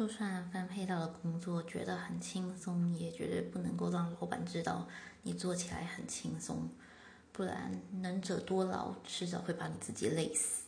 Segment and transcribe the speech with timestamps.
[0.00, 4.88] 就算分配到了工作觉得很轻松也绝对不能够让老板知道
[5.24, 6.70] 你做起来很轻松
[7.32, 10.59] 不然能者多劳迟早会把你自己累死。